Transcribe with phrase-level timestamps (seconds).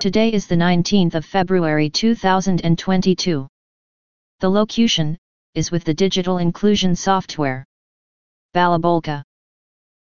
[0.00, 3.48] Today is the 19th of February 2022.
[4.38, 5.18] The locution
[5.56, 7.64] is with the digital inclusion software.
[8.54, 9.24] Balabolka.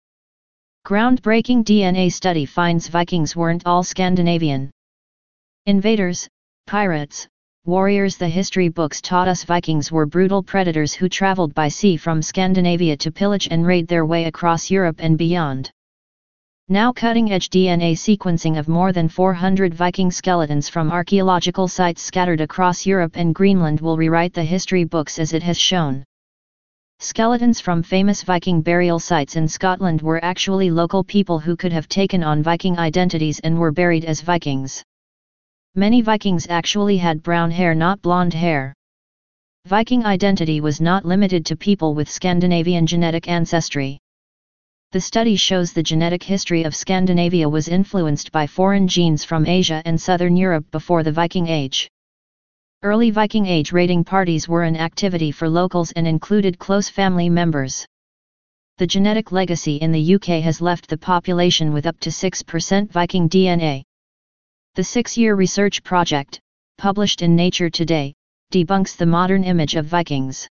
[0.86, 4.72] Groundbreaking DNA study finds Vikings weren't all Scandinavian.
[5.68, 6.28] Invaders,
[6.66, 7.28] pirates,
[7.66, 12.24] warriors The history books taught us Vikings were brutal predators who traveled by sea from
[12.24, 15.70] Scandinavia to pillage and raid their way across Europe and beyond.
[16.70, 22.86] Now cutting-edge DNA sequencing of more than 400 Viking skeletons from archaeological sites scattered across
[22.86, 26.04] Europe and Greenland will rewrite the history books as it has shown.
[27.02, 31.88] Skeletons from famous Viking burial sites in Scotland were actually local people who could have
[31.88, 34.84] taken on Viking identities and were buried as Vikings.
[35.76, 38.74] Many Vikings actually had brown hair not blonde hair.
[39.66, 43.98] Viking identity was not limited to people with Scandinavian genetic ancestry.
[44.92, 49.82] The study shows the genetic history of Scandinavia was influenced by foreign genes from Asia
[49.86, 51.90] and southern Europe before the Viking Age.
[52.82, 57.86] Early Viking Age raiding parties were an activity for locals and included close family members.
[58.78, 63.28] The genetic legacy in the UK has left the population with up to 6% Viking
[63.28, 63.84] DNA.
[64.76, 66.40] The six-year research project,
[66.78, 68.14] published in Nature Today,
[68.54, 70.48] debunks the modern image of Vikings.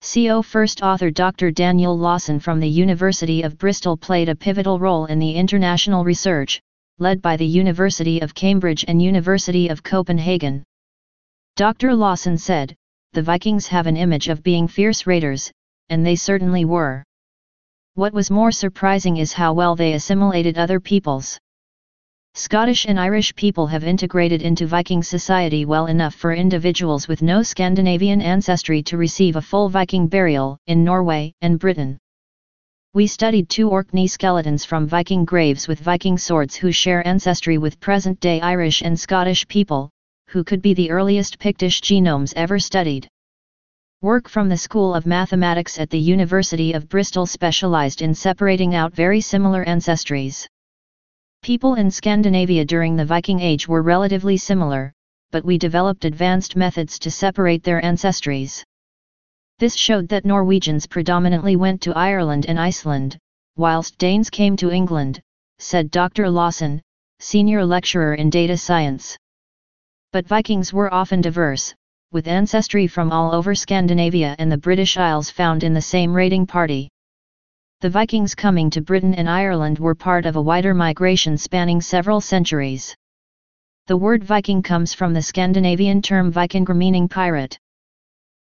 [0.00, 1.50] CO first author Dr.
[1.50, 6.62] Daniel Lawson from the University of Bristol played a pivotal role in the international research,
[6.98, 10.64] led by the University of Cambridge and University of Copenhagen.
[11.56, 11.94] Dr.
[11.94, 12.76] Lawson said,
[13.14, 15.50] the Vikings have an image of being fierce raiders,
[15.88, 17.02] and they certainly were.
[17.94, 21.38] What was more surprising is how well they assimilated other peoples.
[22.34, 27.42] Scottish and Irish people have integrated into Viking society well enough for individuals with no
[27.42, 31.96] Scandinavian ancestry to receive a full Viking burial in Norway and Britain.
[32.92, 37.80] We studied two Orkney skeletons from Viking graves with Viking swords who share ancestry with
[37.80, 39.88] present-day Irish and Scottish people,
[40.28, 43.08] who could be the earliest Pictish genomes ever studied.
[44.02, 48.92] Work from the School of Mathematics at the University of Bristol specialized in separating out
[48.92, 50.46] very similar ancestries.
[51.42, 54.92] People in Scandinavia during the Viking Age were relatively similar,
[55.30, 58.64] but we developed advanced methods to separate their ancestries.
[59.58, 63.16] This showed that Norwegians predominantly went to Ireland and Iceland,
[63.56, 65.20] whilst Danes came to England,
[65.58, 66.28] said Dr.
[66.28, 66.82] Lawson,
[67.20, 69.16] senior lecturer in data science
[70.12, 71.74] but Vikings were often diverse,
[72.12, 76.46] with ancestry from all over Scandinavia and the British Isles found in the same raiding
[76.46, 76.88] party.
[77.80, 82.20] The Vikings coming to Britain and Ireland were part of a wider migration spanning several
[82.20, 82.94] centuries.
[83.86, 87.58] The word Viking comes from the Scandinavian term Vikingur meaning pirate.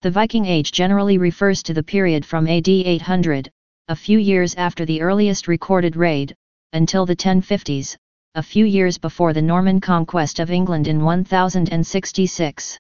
[0.02, 3.48] The Viking Age generally refers to the period from AD 800,
[3.88, 6.34] a few years after the earliest recorded raid,
[6.72, 7.96] until the 1050s,
[8.34, 12.78] a few years before the Norman conquest of England in 1066.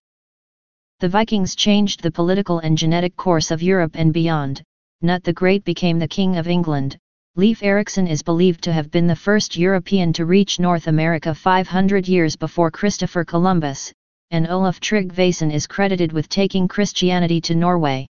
[1.00, 4.62] The Vikings changed the political and genetic course of Europe and beyond.
[5.04, 6.96] Knut the Great became the King of England.
[7.36, 12.08] Leif Erikson is believed to have been the first European to reach North America 500
[12.08, 13.92] years before Christopher Columbus,
[14.30, 18.06] and Olaf Tryggvason is credited with taking Christianity to Norway.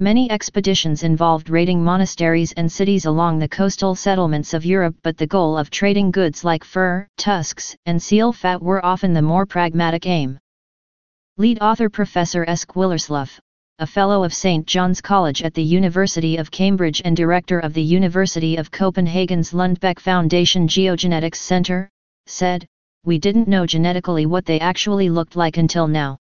[0.00, 5.26] Many expeditions involved raiding monasteries and cities along the coastal settlements of Europe but the
[5.26, 10.06] goal of trading goods like fur, tusks, and seal fat were often the more pragmatic
[10.06, 10.38] aim.
[11.36, 13.40] Lead author Professor Eske Willerslev,
[13.80, 14.64] a Fellow of St.
[14.68, 19.98] John's College at the University of Cambridge and Director of the University of Copenhagen's Lundbeck
[19.98, 21.90] Foundation Geogenetics Center,
[22.26, 22.64] said,
[23.02, 26.18] We didn't know genetically what they actually looked like until now.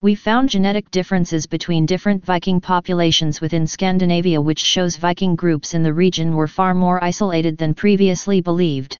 [0.00, 5.82] We found genetic differences between different Viking populations within Scandinavia which shows Viking groups in
[5.82, 8.96] the region were far more isolated than previously believed.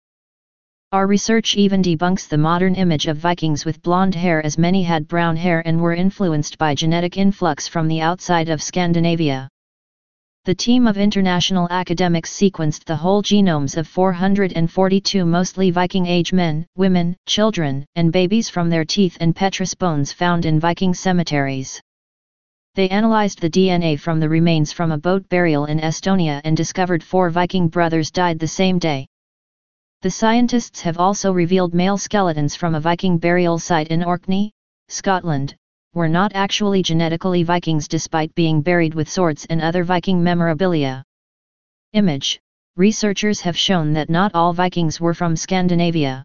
[0.90, 5.06] Our research even debunks the modern image of Vikings with blonde hair as many had
[5.06, 9.49] brown hair and were influenced by genetic influx from the outside of Scandinavia
[10.49, 16.65] the team of international academics sequenced the whole genomes of 442 mostly Viking age men,
[16.75, 21.79] women, children, and babies from their teeth and petrous bones found in Viking cemeteries.
[22.77, 27.05] They analyzed the DNA from the remains from a boat burial in Estonia and discovered
[27.05, 29.06] four Viking brothers died the same day.
[30.00, 34.53] The scientists have also revealed male skeletons from a Viking burial site in Orkney,
[34.89, 35.56] Scotland,
[35.94, 41.02] were not actually genetically Vikings despite being buried with swords and other Viking memorabilia.
[41.93, 42.40] Image,
[42.76, 46.23] researchers have shown that not all Vikings were from Scandinavia.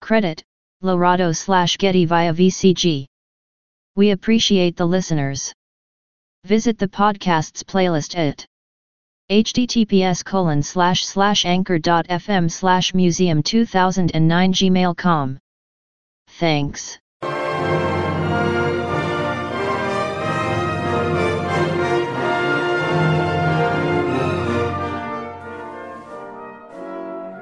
[0.00, 0.42] Credit,
[0.82, 3.06] Lorado slash Getty via VCG.
[3.96, 5.52] We appreciate the listeners.
[6.44, 8.46] Visit the podcast's playlist at
[9.30, 15.38] https colon slash slash anchor.fm slash museum 2009 gmail.com.
[16.28, 16.98] Thanks.
[18.38, 18.95] Thank you.